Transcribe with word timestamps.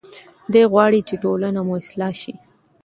دی 0.53 0.63
غواړي 0.71 0.99
چې 1.07 1.15
ټولنه 1.23 1.59
مو 1.67 1.73
اصلاح 1.81 2.13
شي. 2.21 2.33